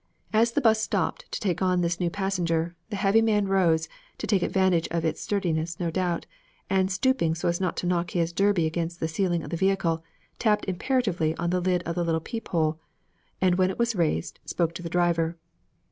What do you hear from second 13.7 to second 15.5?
was raised, spoke to the driver.